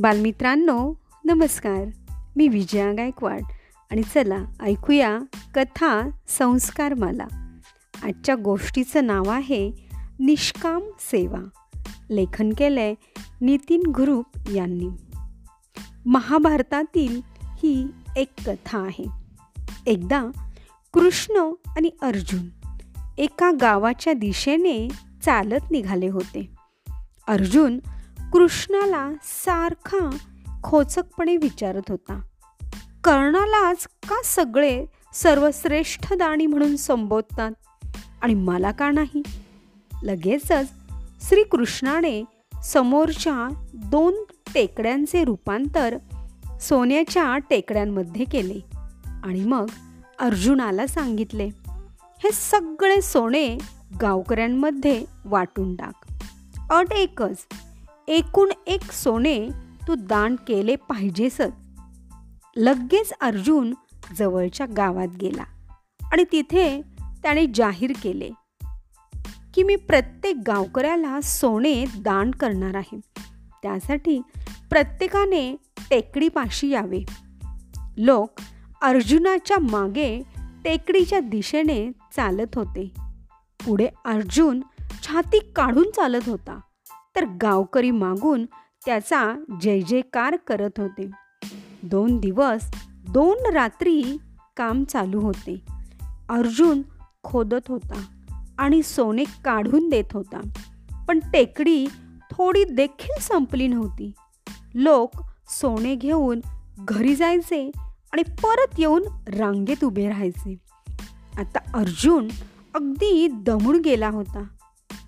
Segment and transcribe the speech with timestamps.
[0.00, 0.94] बालमित्रांनो
[1.24, 1.84] नमस्कार.
[2.36, 3.42] मी विजया गायकवाड
[3.90, 5.18] आणि चला ऐकूया
[5.54, 7.56] कथा संस्कार माला
[8.02, 9.70] आजच्या गोष्टीचं नाव आहे
[10.18, 11.48] निष्काम सेवा.
[12.10, 12.94] लेखन केलं आहे
[13.40, 14.88] नितीन ग्रुप यांनी.
[16.06, 17.86] महाभारतातील ही
[18.16, 19.06] एक कथा आहे.
[19.86, 20.24] एकदा
[20.92, 22.48] कृष्ण आणि अर्जुन
[23.18, 24.88] एका गावाच्या दिशेने
[25.24, 26.50] चालत निघाले होते.
[27.28, 27.78] अर्जुन
[28.34, 30.16] कृष्णाला सारखा
[30.62, 32.20] खोचकपणे विचारत होता.
[33.04, 37.50] कर्णालाच का सगळे सर्वश्रेष्ठ दाणी म्हणून संबोधतात?
[38.22, 39.22] आणि मला का नाही?
[40.02, 40.70] लगेचच
[41.28, 42.24] श्रीकृष्णाने
[42.64, 44.14] समोरच्या दोन
[44.54, 45.96] टेकड्यांचे रूपांतर
[46.60, 48.60] सोन्याच्या टेकड्यांमध्ये केले
[49.24, 49.66] आणि मग
[50.18, 51.50] अर्जुनाला सांगितले
[52.24, 53.58] हे सगळे सोने
[54.00, 56.12] गावकऱ्यांमध्ये वाटून टाक.
[56.72, 57.46] अट एकच
[58.08, 59.48] एकूण एक सोने
[59.88, 61.50] तू दान केले पाहिजेसच.
[62.56, 63.74] लगेच अर्जुन
[64.16, 65.44] जवळच्या गावात गेला
[66.12, 66.80] आणि तिथे
[67.22, 68.30] त्याने जाहीर केले
[69.54, 73.00] की मी प्रत्येक गावकऱ्याला सोने दान करणार आहे.
[73.62, 74.20] त्यासाठी
[74.70, 75.56] प्रत्येकाने
[75.90, 77.04] टेकडीपाशी यावे.
[77.96, 78.30] लोक
[78.82, 80.22] अर्जुनाच्या मागे
[80.64, 82.94] टेकडीच्या दिशेने चालत होते.
[83.66, 84.60] पुढे अर्जुन
[85.02, 86.60] छाती काढून चालत होता.
[87.16, 88.44] तर गावकरी मागून
[88.86, 91.10] त्याचा जय जयकार करत होते.
[91.82, 92.74] दोन दिवस
[93.10, 94.16] दोन रात्री
[94.56, 95.62] काम चालू होते.
[96.28, 96.82] अर्जुन
[97.22, 98.04] खोदत होता
[98.58, 100.40] आणि सोने काढून देत होता.
[101.08, 101.86] पण टेकडी
[102.30, 104.12] थोडी देखील संपली नव्हती.
[104.74, 105.10] लोक
[105.48, 106.40] सोने घेऊन
[106.78, 107.70] घरी जायचे
[108.12, 110.56] आणि परत येऊन रांगेत उभे राहायचे.
[111.38, 112.28] आता अर्जुन
[112.74, 114.44] अगदी दमून गेला होता.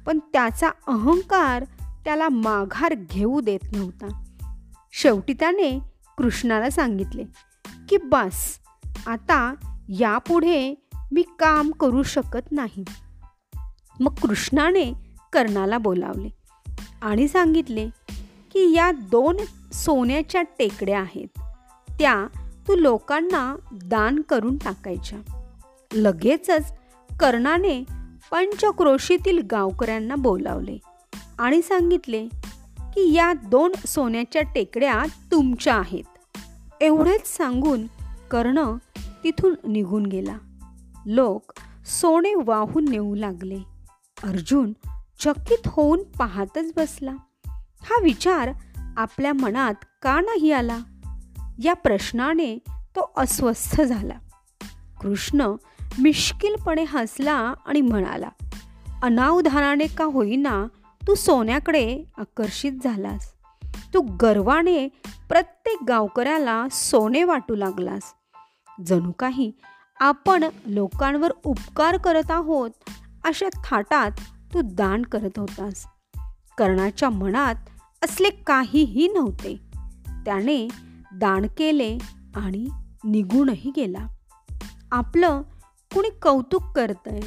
[0.07, 1.65] पण त्याचा अहंकार
[2.07, 4.25] त्याला माघार घेऊ देत नव्हता.
[4.93, 5.79] शेवटी त्याने
[6.19, 7.25] कृष्णाला सांगितले
[7.89, 8.59] की बस
[9.07, 9.55] आता
[9.89, 10.75] यापुढे
[11.13, 12.85] मी काम करू शकत नाही.
[14.01, 14.93] मग कृष्णाने
[15.33, 16.29] कर्णाला बोलावले
[17.03, 17.89] आणि सांगितले
[18.53, 19.37] की या दोन
[19.73, 21.41] सोन्याच्या टेकड्या आहेत.
[21.99, 22.27] त्या
[22.69, 25.47] तू लोकांना दान करून टाकायच्या.
[25.95, 26.73] लगेचच
[27.21, 27.85] कर्णाने
[28.31, 30.79] पंचक्रोशीतील गावकऱ्यांना बोलावले.
[31.39, 32.29] आणि सांगितले
[32.79, 36.05] की या दोन सोन्याच्या टेकड्या तुमच्या आहेत.
[36.81, 37.87] एवढेच सांगून
[38.31, 38.77] कर्ण
[39.25, 40.39] तिथून निघून गेला.
[41.07, 41.53] लोक
[41.87, 43.59] सोने वाहून नेऊ लागले.
[44.25, 44.73] अर्जुन
[45.21, 47.13] चकित होऊन पाहतच बसला.
[47.83, 48.51] हा विचार
[48.97, 50.79] आपल्या मनात का नाही आला?
[51.59, 54.19] या प्रश्नाने तो अस्वस्थ झाला.
[55.01, 55.41] कृष्ण
[55.99, 58.29] मिश्किलपणे हसला आणि म्हणाला
[59.03, 60.67] अनावधानाने का होईना
[61.07, 63.33] तू सोन्याकडे आकर्षित झालास.
[63.95, 64.89] तू गर्वाने
[65.29, 68.03] प्रत्येक गावकऱ्याला सोने वाटू लागलास.
[68.87, 69.53] जणू काही
[70.01, 72.71] आपण लोकांवर उपकार करत आहोत
[73.25, 74.11] अशा थाटात
[74.55, 75.87] तू दान करत होतास.
[76.59, 77.55] कर्णाच्या मनात
[78.05, 79.57] असले काहीही नव्हते.
[80.25, 80.69] त्याने
[81.15, 81.99] दान केले
[82.35, 82.69] आणि
[83.05, 84.07] निघूनही गेला.
[84.93, 85.43] आपलं
[85.95, 87.21] कुणी कौतुक करतंय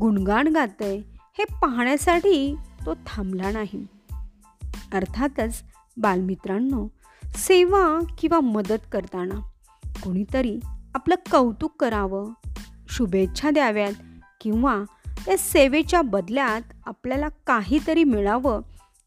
[0.00, 0.98] गुणगाण गातंय
[1.38, 3.86] हे पाहण्यासाठी तो थांबला नाही.
[4.92, 5.62] अर्थातच
[5.96, 6.88] बालमित्रांनो
[7.24, 9.40] सेवा किंवा मदत करताना
[10.02, 10.60] कोणीतरी
[10.94, 12.32] आपलं कौतुक करावं
[12.88, 13.92] शुभेच्छा द्याव्यात
[14.40, 14.82] किंवा
[15.28, 18.60] या सेवेच्या बदल्यात आपल्याला काहीतरी मिळावं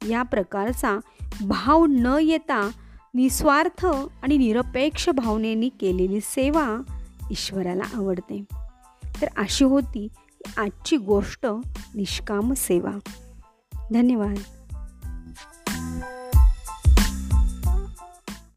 [0.10, 1.00] या प्रकारचा
[1.48, 2.70] भाव न येता
[3.14, 3.86] निस्वार्थ
[4.24, 6.82] आणि निरपेक्ष भावनेनी केलेली सेवा
[7.32, 8.44] ईश्वराला आवडते.
[9.22, 10.08] तर अशी होती
[10.58, 11.46] आजची गोष्ट
[11.96, 12.92] निष्काम सेवा.
[13.94, 14.59] धन्यवाद.